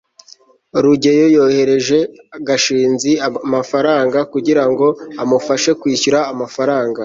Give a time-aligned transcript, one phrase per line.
[0.83, 1.97] rugeyo yohereje
[2.47, 3.11] gashinzi
[3.45, 4.87] amafaranga kugira ngo
[5.21, 6.99] amufashe kwishyura amafaranga